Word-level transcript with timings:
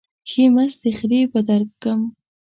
ښې 0.29 0.43
مستې 0.53 0.89
خرې 0.97 1.21
به 1.31 1.39
درکم. 1.47 1.99